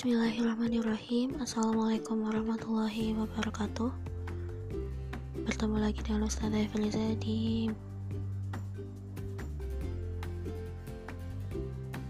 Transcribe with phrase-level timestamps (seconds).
[0.00, 1.36] Bismillahirrahmanirrahim.
[1.44, 3.92] Assalamualaikum warahmatullahi wabarakatuh.
[5.44, 7.68] Bertemu lagi dengan Ustazah Eveliza di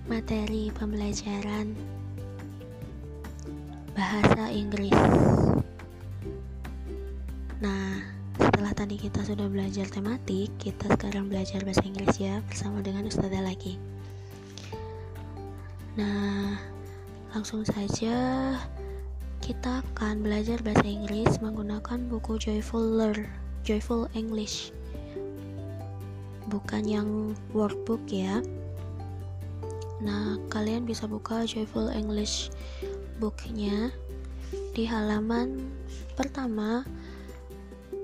[0.07, 1.75] Materi pembelajaran
[3.99, 4.95] Bahasa Inggris.
[7.59, 8.07] Nah,
[8.39, 13.43] setelah tadi kita sudah belajar tematik Kita sekarang belajar bahasa Inggris ya Bersama dengan Ustazah
[13.43, 13.83] lagi.
[15.99, 16.71] Nah,
[17.31, 18.59] Langsung saja
[19.39, 23.31] kita akan belajar bahasa Inggris menggunakan buku Joyful Learn,
[23.63, 24.75] Joyful English.
[26.51, 28.43] Bukan yang workbook ya.
[30.03, 32.51] Nah, kalian bisa buka Joyful English
[33.23, 33.95] booknya
[34.75, 35.71] di halaman
[36.19, 36.83] pertama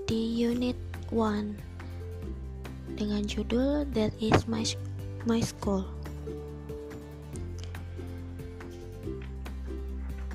[0.07, 0.79] di unit
[1.11, 1.57] 1
[2.95, 4.63] dengan judul That is my
[5.27, 5.96] my school.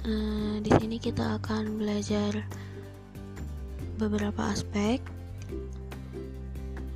[0.02, 2.42] Uh, di sini kita akan belajar
[4.02, 4.98] beberapa aspek,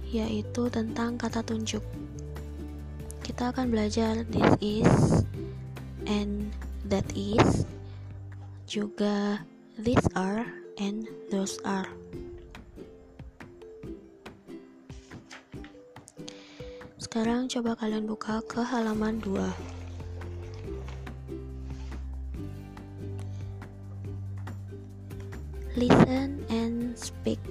[0.09, 1.86] yaitu tentang kata tunjuk.
[3.22, 5.22] Kita akan belajar this is
[6.09, 6.50] and
[6.89, 7.70] that is,
[8.66, 9.38] juga
[9.78, 10.42] these are
[10.81, 11.86] and those are.
[16.97, 19.75] Sekarang coba kalian buka ke halaman 2.
[25.76, 27.44] Listen and speak.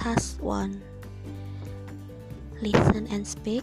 [0.00, 0.72] Task 1.
[2.64, 3.60] Listen and speak.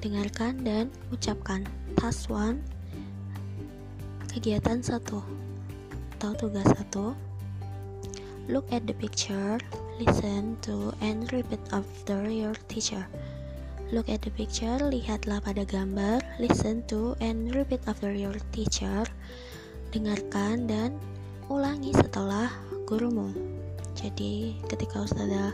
[0.00, 1.68] Dengarkan dan ucapkan.
[2.00, 2.64] Task 1.
[4.32, 7.12] Kegiatan 1 atau tugas 1.
[8.48, 9.60] Look at the picture.
[10.00, 13.04] Listen to and repeat after your teacher.
[13.92, 19.04] Look at the picture, lihatlah pada gambar, listen to and repeat after your teacher.
[19.92, 20.96] Dengarkan dan
[21.52, 22.48] ulangi setelah
[22.88, 23.28] gurumu.
[23.92, 25.52] Jadi, ketika ustazah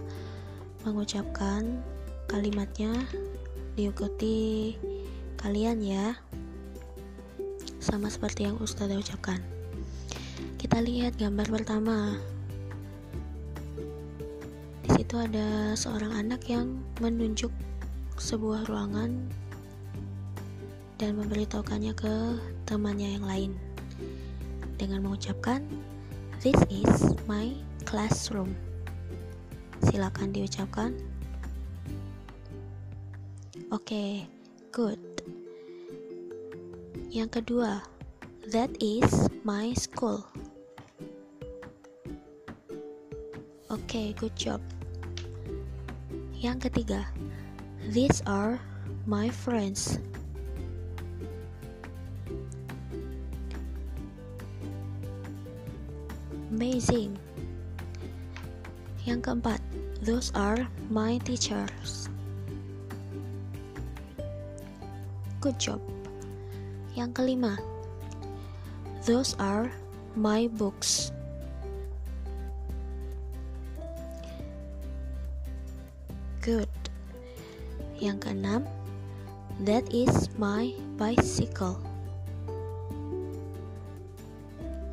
[0.87, 1.83] mengucapkan
[2.31, 2.95] kalimatnya
[3.75, 4.79] diikuti
[5.43, 6.15] kalian ya.
[7.83, 9.43] Sama seperti yang ustazah ucapkan.
[10.55, 12.15] Kita lihat gambar pertama.
[14.87, 17.51] Di situ ada seorang anak yang menunjuk
[18.19, 19.19] sebuah ruangan
[20.99, 22.15] dan memberitahukannya ke
[22.67, 23.53] temannya yang lain
[24.79, 25.67] dengan mengucapkan
[26.49, 27.53] This is my
[27.85, 28.57] classroom.
[29.85, 30.97] Silakan diucapkan.
[33.69, 34.13] Oke, okay,
[34.73, 34.97] good.
[37.13, 37.85] Yang kedua,
[38.49, 40.25] that is my school.
[43.69, 44.65] Oke, okay, good job.
[46.33, 47.13] Yang ketiga,
[47.93, 48.57] these are
[49.05, 50.01] my friends.
[56.51, 57.17] Amazing.
[59.05, 59.61] Yang keempat,
[60.05, 62.09] those are my teachers.
[65.41, 65.81] Good job.
[66.93, 67.55] Yang kelima,
[69.07, 69.71] those are
[70.19, 71.15] my books.
[76.43, 76.69] Good.
[78.01, 78.63] Yang keenam,
[79.63, 81.79] that is my bicycle.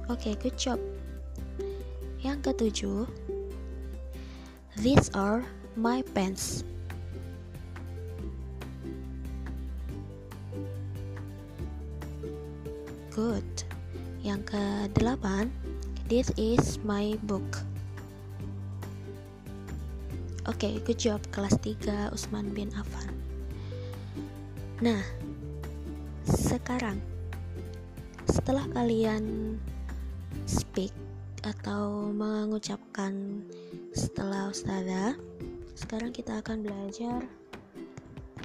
[0.08, 0.78] Okay, good job.
[2.46, 3.10] Ketujuh,
[4.78, 5.42] these are
[5.74, 6.62] my pants.
[13.10, 13.50] Good.
[14.22, 15.50] Yang kedelapan,
[16.06, 17.66] this is my book.
[20.46, 23.10] Oke, okay, good job kelas 3 Usman bin Affan.
[24.86, 25.02] Nah,
[26.30, 27.02] sekarang
[28.30, 29.58] setelah kalian
[30.46, 30.94] speak
[31.46, 33.46] atau mengucapkan
[33.94, 35.14] setelah ustazah
[35.78, 37.22] sekarang kita akan belajar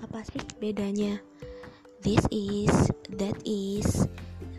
[0.05, 1.17] apa sih bedanya
[2.05, 4.05] this is that is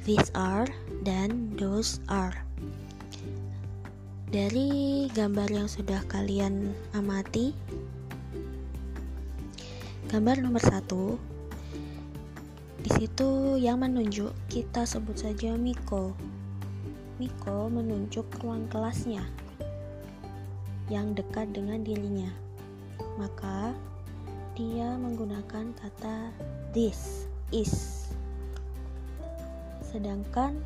[0.09, 0.65] these are
[1.05, 2.33] dan those are
[4.33, 7.53] dari gambar yang sudah kalian amati
[10.09, 11.21] gambar nomor satu
[12.81, 16.17] di situ yang menunjuk kita sebut saja Miko
[17.21, 19.21] Miko menunjuk ruang kelasnya
[20.89, 22.33] yang dekat dengan dirinya.
[23.21, 23.77] Maka
[24.57, 26.33] dia menggunakan kata
[26.73, 28.09] this is.
[29.85, 30.65] Sedangkan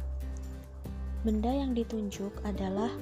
[1.28, 2.96] benda yang ditunjuk adalah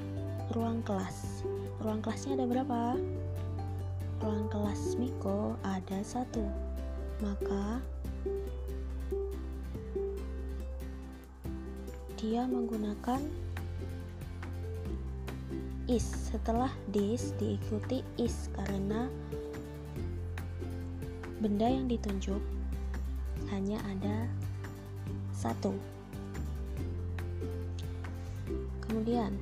[0.57, 1.45] ruang kelas.
[1.77, 2.97] Ruang kelasnya ada berapa?
[4.17, 6.41] Ruang kelas Miko ada satu.
[7.21, 7.77] Maka
[12.23, 13.19] dia menggunakan
[15.91, 16.07] is.
[16.31, 19.11] Setelah this diikuti is karena
[21.43, 22.39] benda yang ditunjuk
[23.51, 24.31] hanya ada
[25.35, 25.75] satu.
[28.87, 29.35] Kemudian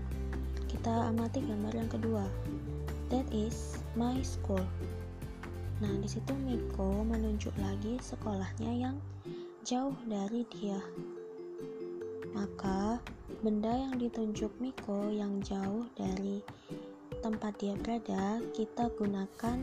[0.65, 2.25] kita amati gambar yang kedua.
[3.13, 4.65] That is my school.
[5.77, 8.97] Nah di situ Miko menunjuk lagi sekolahnya yang
[9.61, 10.81] jauh dari dia
[12.31, 12.99] maka
[13.43, 16.39] benda yang ditunjuk Miko yang jauh dari
[17.19, 19.59] tempat dia berada, kita gunakan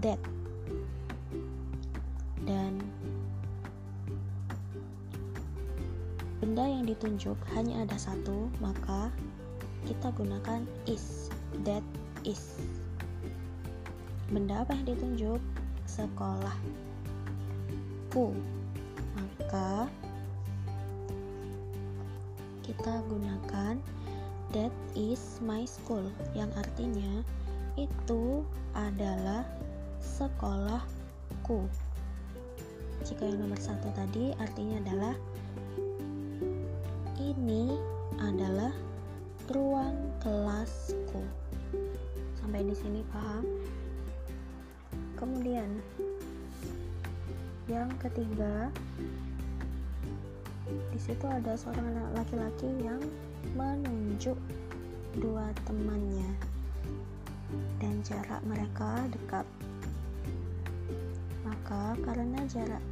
[0.00, 0.18] that.
[2.42, 2.82] Dan
[6.42, 9.10] benda yang ditunjuk hanya ada satu, maka
[9.86, 11.30] kita gunakan is.
[11.66, 11.84] That
[12.24, 12.58] is.
[14.32, 15.40] Benda apa yang ditunjuk?
[15.84, 16.56] Sekolah.
[18.08, 18.32] Ku.
[19.12, 19.86] Maka
[22.82, 23.78] kita gunakan
[24.50, 26.02] that is my school
[26.34, 27.22] yang artinya
[27.78, 28.42] itu
[28.74, 29.46] adalah
[30.02, 31.62] sekolahku.
[33.06, 35.14] Jika yang nomor satu tadi artinya adalah
[37.22, 37.78] ini
[38.18, 38.74] adalah
[39.54, 41.22] ruang kelasku.
[42.42, 43.46] Sampai di sini paham?
[45.14, 45.70] Kemudian
[47.70, 48.74] yang ketiga
[50.92, 53.00] di situ ada seorang laki-laki yang
[53.56, 54.36] menunjuk
[55.18, 56.30] dua temannya
[57.78, 59.46] dan jarak mereka dekat.
[61.44, 62.84] Maka karena jarak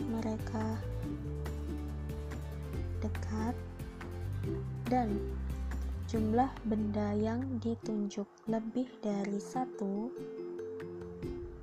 [0.00, 0.80] mereka
[3.00, 3.56] dekat
[4.88, 5.16] dan
[6.10, 10.10] jumlah benda yang ditunjuk lebih dari satu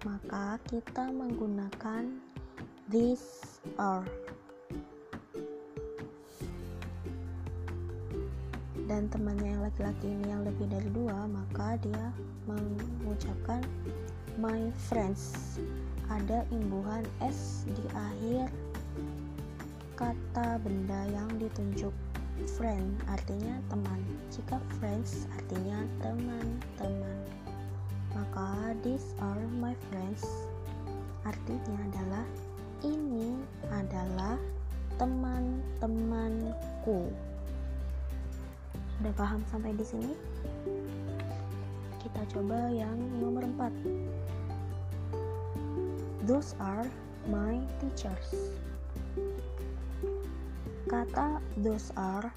[0.08, 2.08] maka kita menggunakan
[2.88, 4.08] this or
[8.88, 12.08] dan temannya yang laki-laki ini yang lebih dari dua maka dia
[12.48, 13.60] mengucapkan
[14.40, 15.60] my friends
[16.08, 18.48] ada imbuhan s di akhir
[20.00, 21.92] kata benda yang ditunjuk
[22.46, 23.98] friend artinya teman.
[24.30, 27.18] Jika friends artinya teman-teman.
[28.14, 30.22] Maka these are my friends
[31.26, 32.26] artinya adalah
[32.86, 33.34] ini
[33.74, 34.38] adalah
[35.02, 37.10] teman-temanku
[38.98, 40.10] Udah paham sampai di sini?
[42.02, 43.70] Kita coba yang nomor 4.
[46.26, 46.90] Those are
[47.30, 48.54] my teachers.
[50.88, 52.32] Kata those are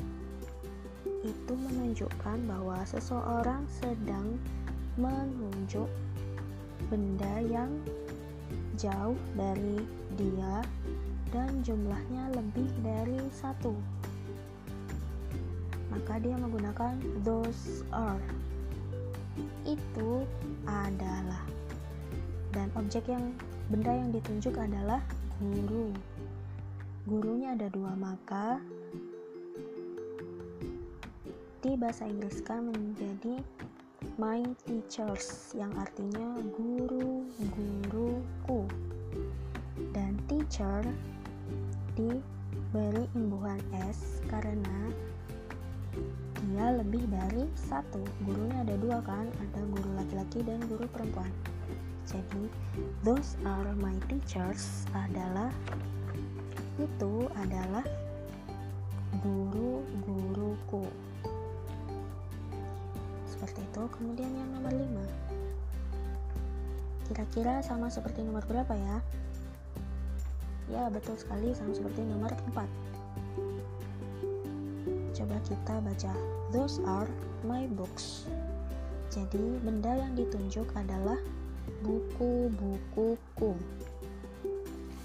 [1.20, 4.36] itu menunjukkan bahwa seseorang sedang
[4.96, 5.88] menunjuk
[6.88, 7.72] benda yang
[8.80, 9.84] jauh dari
[10.16, 10.64] dia
[11.30, 13.76] dan jumlahnya lebih dari satu
[16.10, 18.18] maka dia menggunakan those are.
[19.62, 20.26] Itu
[20.66, 21.46] adalah
[22.50, 23.30] dan objek yang
[23.70, 24.98] benda yang ditunjuk adalah
[25.38, 25.94] guru.
[27.06, 28.58] Gurunya ada dua maka
[31.62, 33.38] di bahasa Inggris kan menjadi
[34.18, 37.06] my teachers yang artinya guru-guruku.
[39.94, 40.82] Dan teacher
[41.94, 44.90] diberi imbuhan s karena
[46.50, 48.02] dia lebih dari satu.
[48.26, 49.30] Gurunya ada dua kan?
[49.38, 51.30] Ada guru laki-laki dan guru perempuan.
[52.10, 52.50] Jadi
[53.06, 55.54] those are my teachers adalah
[56.82, 57.86] itu adalah
[59.22, 60.90] guru-guruku.
[63.30, 63.82] Seperti itu.
[63.94, 65.30] Kemudian yang nomor 5
[67.10, 68.98] kira-kira sama seperti nomor berapa ya?
[70.66, 71.54] Ya betul sekali.
[71.54, 72.90] Sama seperti nomor 4
[75.20, 77.06] coba kita baca those are
[77.46, 78.26] my books.
[79.10, 81.18] Jadi benda yang ditunjuk adalah
[81.82, 83.54] buku-bukuku.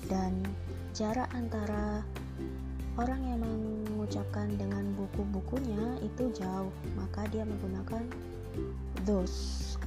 [0.06, 0.46] Dan
[0.94, 2.06] jarak antara
[2.98, 8.06] orang yang mengucapkan dengan buku-bukunya itu jauh maka dia menggunakan
[9.10, 9.78] those.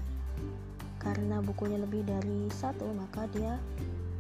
[0.99, 3.55] Karena bukunya lebih dari satu maka dia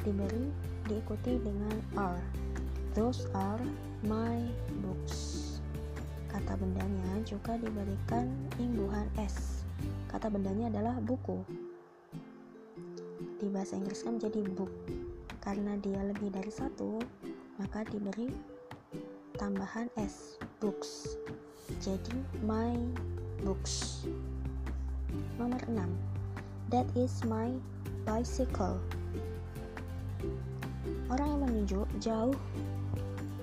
[0.07, 0.49] diberi
[0.88, 2.23] diikuti dengan are
[2.97, 3.61] those are
[4.00, 4.40] my
[4.80, 5.27] books
[6.38, 8.30] kata bendanya juga diberikan
[8.62, 9.66] imbuhan S.
[10.07, 11.42] Kata bendanya adalah buku.
[13.42, 14.71] Di bahasa Inggris kan menjadi book.
[15.42, 17.02] Karena dia lebih dari satu,
[17.59, 18.30] maka diberi
[19.35, 21.18] tambahan S, books.
[21.83, 22.14] Jadi
[22.47, 22.78] my
[23.42, 24.07] books.
[25.42, 25.90] Nomor 6.
[26.71, 27.50] That is my
[28.07, 28.78] bicycle.
[31.11, 32.38] Orang yang menunjuk jauh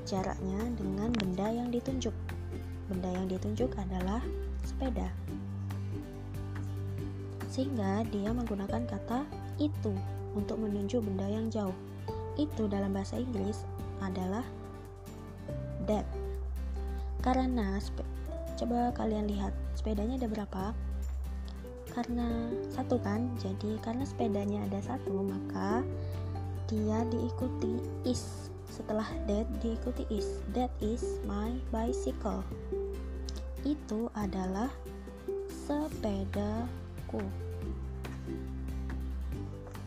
[0.07, 2.15] jaraknya dengan benda yang ditunjuk.
[2.85, 4.21] Benda yang ditunjuk adalah
[4.61, 5.09] sepeda.
[7.49, 9.23] Sehingga dia menggunakan kata
[9.57, 9.95] itu
[10.35, 11.75] untuk menunjuk benda yang jauh.
[12.35, 13.63] Itu dalam bahasa Inggris
[14.03, 14.43] adalah
[15.87, 16.03] that.
[17.23, 17.79] Karena
[18.59, 20.65] coba kalian lihat sepedanya ada berapa?
[21.95, 25.79] Karena satu kan, jadi karena sepedanya ada satu, maka
[26.67, 32.41] dia diikuti is setelah that diikuti is that is my bicycle.
[33.65, 34.69] Itu adalah
[35.65, 37.21] sepedaku.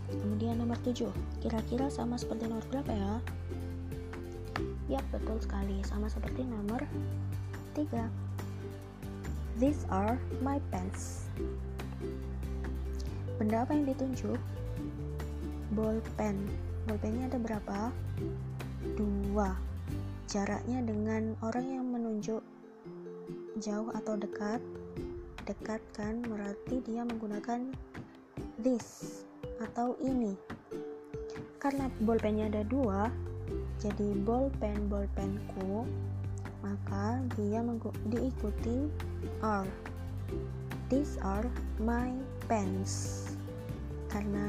[0.08, 1.10] Kemudian nomor 7
[1.44, 3.14] kira-kira sama seperti nomor berapa ya?
[4.88, 5.82] Ya betul sekali.
[5.86, 6.82] Sama seperti nomor
[7.76, 8.28] 3
[9.58, 11.26] these are my pens
[13.38, 14.38] benda apa yang ditunjuk?
[15.74, 16.46] Bolpen
[16.86, 17.78] bolpennya ada berapa
[19.38, 19.54] dua
[20.26, 22.42] jaraknya dengan orang yang menunjuk
[23.62, 24.58] jauh atau dekat
[25.46, 27.70] dekat kan berarti dia menggunakan
[28.58, 29.22] this
[29.62, 30.34] atau ini.
[31.62, 33.14] Karena bolpennya ada dua
[33.78, 35.86] jadi bolpen bolpenku
[36.58, 37.62] maka dia
[38.10, 38.90] diikuti
[39.38, 39.70] are
[40.90, 41.46] these are
[41.78, 42.10] my
[42.50, 43.22] pens
[44.08, 44.46] karena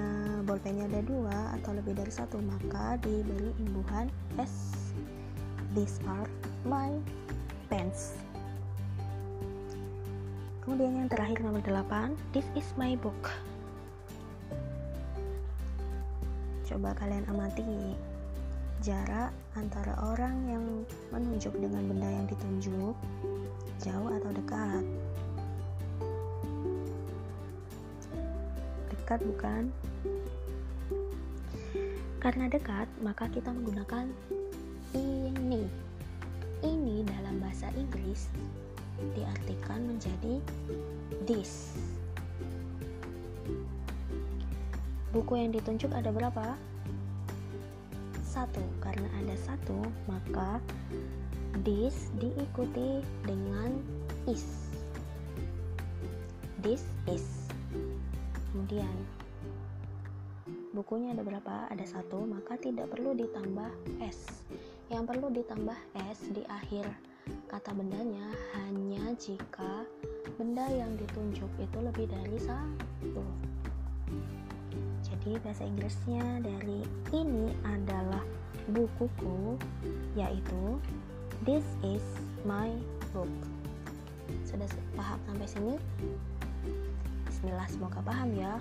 [0.48, 4.08] bolpennya ada dua atau lebih dari satu maka diberi imbuhan
[4.40, 4.88] S
[5.76, 6.28] these are
[6.64, 6.96] my
[7.68, 8.16] pens
[10.70, 13.34] kemudian yang terakhir nomor 8 this is my book.
[16.70, 17.98] Coba kalian amati
[18.86, 20.66] jarak antara orang yang
[21.10, 22.94] menunjuk dengan benda yang ditunjuk
[23.82, 24.86] jauh atau dekat
[29.10, 29.64] dekat bukan?
[32.22, 34.06] Karena dekat, maka kita menggunakan
[34.94, 35.66] ini.
[36.62, 38.30] Ini dalam bahasa Inggris
[39.18, 40.38] diartikan menjadi
[41.26, 41.74] this.
[45.10, 46.54] Buku yang ditunjuk ada berapa?
[48.22, 48.62] Satu.
[48.78, 50.62] Karena ada satu, maka
[51.66, 53.74] this diikuti dengan
[54.30, 54.70] is.
[56.62, 57.39] This is
[58.70, 59.02] kemudian
[60.78, 61.66] bukunya ada berapa?
[61.74, 64.46] Ada satu, maka tidak perlu ditambah S.
[64.94, 65.74] Yang perlu ditambah
[66.14, 66.86] S di akhir
[67.50, 69.90] kata bendanya hanya jika
[70.38, 73.26] benda yang ditunjuk itu lebih dari satu.
[75.02, 78.22] Jadi bahasa Inggrisnya dari ini adalah
[78.70, 79.58] bukuku,
[80.14, 80.78] yaitu
[81.42, 82.06] This is
[82.46, 82.70] my
[83.18, 83.34] book.
[84.46, 85.76] Sudah paham sampai sini?
[87.40, 88.60] Bismillah semoga paham ya.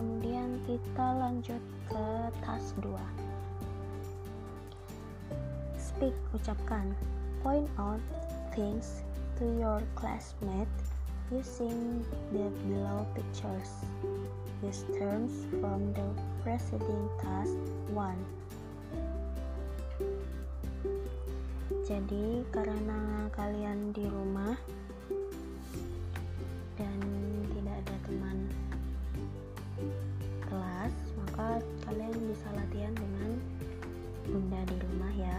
[0.00, 1.60] Kemudian kita lanjut
[1.92, 2.04] ke
[2.40, 2.96] task 2
[5.76, 6.96] speak ucapkan.
[7.44, 8.00] Point out
[8.56, 9.04] things
[9.36, 10.64] to your classmate
[11.28, 12.00] using
[12.32, 13.84] the below pictures.
[14.64, 16.08] Use terms from the
[16.40, 17.52] preceding task
[17.92, 18.16] 1
[21.90, 24.54] jadi karena kalian di rumah
[26.78, 26.98] dan
[27.50, 28.38] tidak ada teman
[30.46, 31.58] kelas maka
[31.90, 33.30] kalian bisa latihan dengan
[34.22, 35.38] bunda di rumah ya.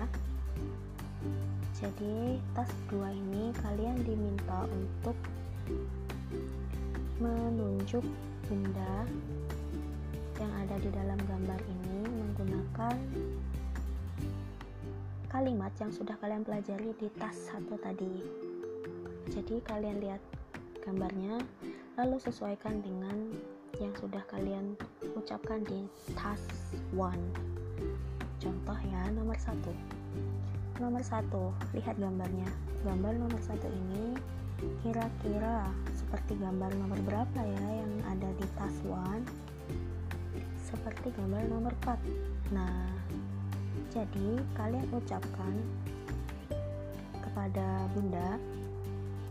[1.79, 5.15] Jadi tas dua ini kalian diminta untuk
[7.23, 8.03] menunjuk
[8.51, 9.07] benda
[10.35, 12.95] yang ada di dalam gambar ini menggunakan
[15.31, 18.19] kalimat yang sudah kalian pelajari di tas satu tadi.
[19.31, 20.19] Jadi kalian lihat
[20.83, 21.39] gambarnya,
[21.95, 23.31] lalu sesuaikan dengan
[23.79, 24.75] yang sudah kalian
[25.15, 25.87] ucapkan di
[26.19, 26.43] tas
[26.91, 27.31] one.
[28.43, 29.71] Contoh ya, nomor satu.
[30.83, 32.51] Nomor satu, lihat gambarnya.
[32.83, 34.19] Gambar nomor satu ini
[34.83, 39.23] kira-kira seperti gambar nomor berapa ya yang ada di tas one?
[40.59, 42.51] Seperti gambar nomor 4.
[42.51, 42.91] Nah,
[43.91, 45.51] jadi, kalian ucapkan
[47.19, 48.39] kepada Bunda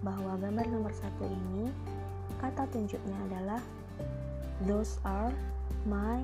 [0.05, 1.73] bahwa gambar nomor satu ini
[2.41, 3.61] kata tunjuknya adalah
[4.69, 5.33] Those are
[5.89, 6.21] my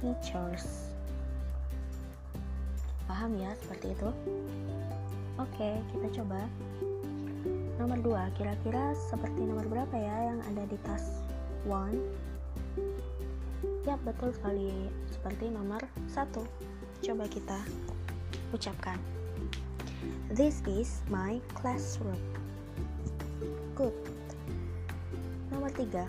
[0.00, 0.88] teachers.
[3.04, 4.08] Paham ya seperti itu?
[5.36, 6.40] Oke, kita coba.
[7.76, 11.20] Nomor dua, kira-kira seperti nomor berapa ya yang ada di tas
[11.68, 12.00] one?
[13.84, 14.88] Ya, betul sekali.
[15.12, 16.48] Seperti nomor satu
[17.04, 17.60] coba kita
[18.56, 18.96] ucapkan.
[20.32, 22.16] This is my classroom.
[23.76, 23.92] Good.
[25.52, 26.08] Nomor tiga.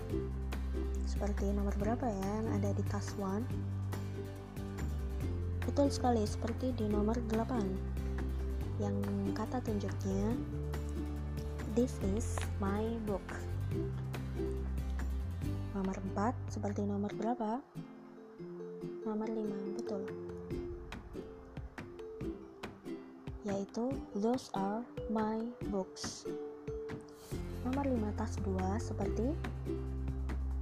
[1.04, 3.44] Seperti nomor berapa ya yang ada di task one?
[5.76, 8.96] betul sekali seperti di nomor 8 yang
[9.36, 10.32] kata tunjuknya
[11.76, 13.20] This is my book
[15.76, 17.60] Nomor 4 seperti nomor berapa?
[19.04, 20.25] Nomor 5, betul
[23.46, 25.38] Yaitu Those are my
[25.70, 26.26] books
[27.62, 29.30] Nomor 5 tas 2 seperti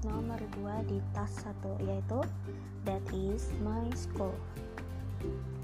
[0.05, 1.33] nomor 2 di tas
[1.65, 2.21] 1 yaitu
[2.85, 4.37] That is my school.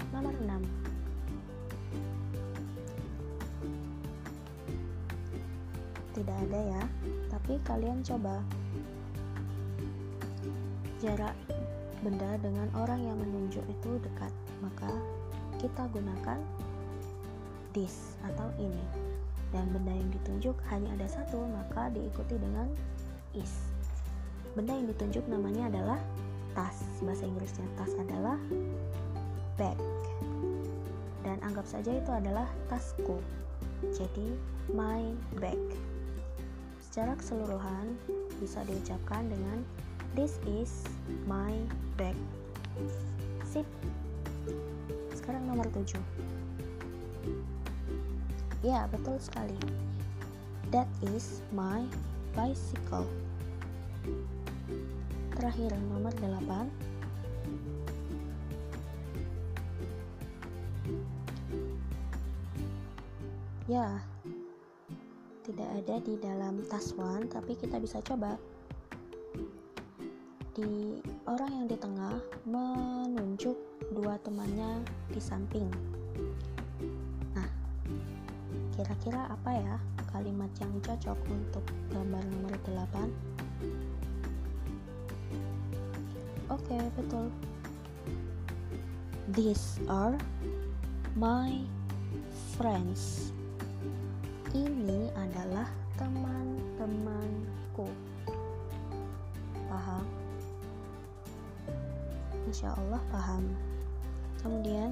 [0.09, 0.65] Nomor 6.
[6.17, 6.83] Tidak ada ya,
[7.29, 8.41] tapi kalian coba
[10.97, 11.37] jarak
[12.01, 14.33] benda dengan orang yang menunjuk itu dekat,
[14.65, 14.89] maka
[15.61, 16.41] kita gunakan
[17.71, 18.83] this atau ini.
[19.51, 22.71] Dan benda yang ditunjuk hanya ada satu, maka diikuti dengan
[23.35, 23.51] is.
[24.55, 25.99] Benda yang ditunjuk namanya adalah
[26.55, 26.83] tas.
[27.03, 28.39] Bahasa Inggrisnya tas adalah
[29.59, 29.75] bag.
[31.23, 33.19] Dan anggap saja itu adalah tasku.
[33.91, 34.35] Jadi
[34.71, 35.59] my bag.
[36.79, 37.95] Secara keseluruhan
[38.39, 39.63] bisa diucapkan dengan
[40.15, 40.83] this is
[41.27, 41.55] my
[41.99, 42.15] bag.
[43.47, 43.67] Sip.
[45.11, 45.99] Sekarang nomor 7
[48.61, 49.57] ya betul sekali.
[50.69, 51.83] That is my
[52.37, 53.09] bicycle.
[55.35, 56.91] Terakhir nomor 8
[63.71, 64.03] ya
[65.47, 68.37] tidak ada di dalam tas one tapi kita bisa coba.
[70.51, 73.55] Di orang yang di tengah menunjuk
[73.95, 75.71] dua temannya di samping
[78.81, 79.77] kira-kira apa ya
[80.09, 81.61] kalimat yang cocok untuk
[81.93, 83.13] gambar nomor 8
[86.49, 87.31] Oke, okay, betul.
[89.31, 90.17] These are
[91.15, 91.63] my
[92.57, 93.31] friends.
[94.51, 97.87] Ini adalah teman-temanku.
[99.69, 100.03] Paham?
[102.51, 103.47] Insya Allah paham.
[104.43, 104.91] Kemudian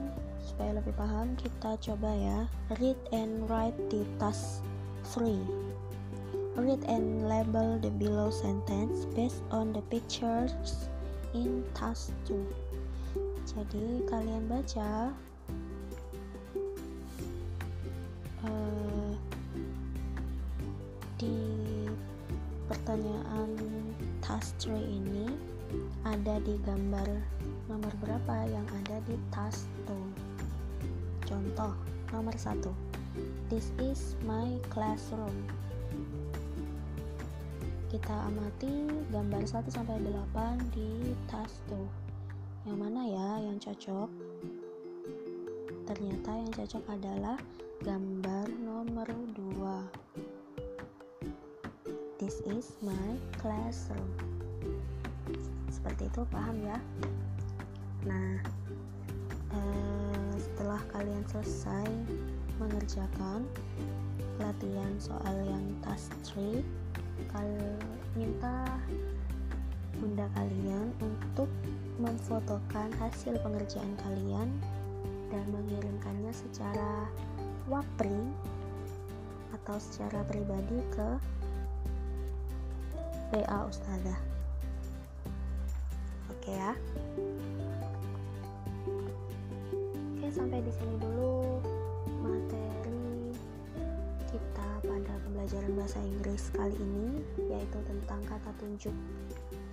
[0.50, 2.40] supaya lebih paham kita coba ya.
[2.82, 4.66] Read and write the task
[5.14, 5.80] 3
[6.60, 10.90] read and label the below sentence based on the pictures
[11.32, 12.36] in task 2
[13.48, 15.16] jadi kalian baca
[18.44, 19.12] uh,
[21.16, 21.38] di
[22.68, 23.56] pertanyaan
[24.20, 25.32] task 3 ini
[26.04, 27.08] ada di gambar
[27.72, 30.29] nomor berapa yang ada di task 2
[31.30, 31.78] contoh
[32.10, 32.58] nomor 1
[33.54, 35.46] this is my classroom
[37.90, 41.90] kita amati gambar 1 sampai 8 di tas tuh.
[42.62, 44.06] Yang mana ya yang cocok?
[45.90, 47.42] Ternyata yang cocok adalah
[47.82, 52.22] gambar nomor 2.
[52.22, 54.14] This is my classroom.
[55.74, 56.78] Seperti itu, paham ya?
[58.06, 58.38] Nah,
[59.54, 61.90] eh, setelah kalian selesai
[62.60, 63.48] mengerjakan
[64.40, 66.64] latihan soal yang task 3
[67.32, 67.76] kalau
[68.16, 68.68] minta
[70.00, 71.52] bunda kalian untuk
[72.00, 74.50] memfotokan hasil pengerjaan kalian
[75.30, 77.06] dan mengirimkannya secara
[77.68, 78.24] wapri
[79.54, 81.10] atau secara pribadi ke
[83.30, 84.20] WA Ustazah.
[86.34, 86.74] Oke ya.
[95.50, 97.10] Pada pembelajaran bahasa Inggris kali ini
[97.50, 98.94] yaitu tentang kata tunjuk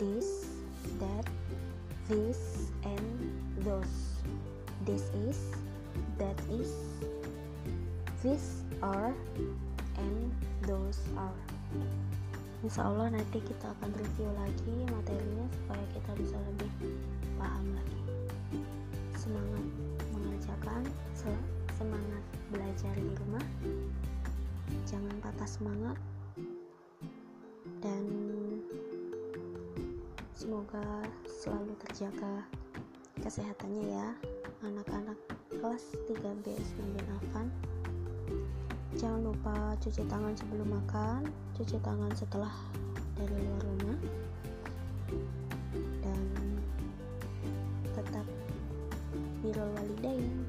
[0.00, 0.48] this,
[0.96, 1.28] that,
[2.08, 2.40] this,
[2.88, 3.04] and
[3.60, 4.24] those.
[4.88, 5.36] This is,
[6.16, 6.72] that is,
[8.24, 9.12] this are,
[10.00, 10.16] and
[10.64, 11.40] those are.
[12.64, 16.72] Insya Allah nanti kita akan review lagi materinya supaya kita bisa lebih
[17.36, 18.00] paham lagi.
[19.12, 19.64] Semangat
[20.08, 20.88] mengerjakan,
[21.76, 23.44] semangat belajar di rumah
[24.86, 25.98] jangan patah semangat.
[27.82, 28.06] Dan
[30.30, 32.46] semoga selalu terjaga
[33.18, 34.08] kesehatannya ya
[34.62, 35.18] anak-anak
[35.50, 37.48] kelas 3B Islam bin Affan
[38.96, 41.26] jangan lupa cuci tangan sebelum makan
[41.58, 42.54] cuci tangan setelah
[43.18, 43.98] dari luar rumah.
[46.00, 46.22] Dan
[47.90, 48.26] tetap
[49.42, 50.45] birul walidain